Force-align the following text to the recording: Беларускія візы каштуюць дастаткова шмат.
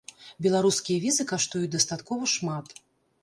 Беларускія 0.45 1.01
візы 1.03 1.23
каштуюць 1.31 1.71
дастаткова 1.77 2.31
шмат. 2.35 2.75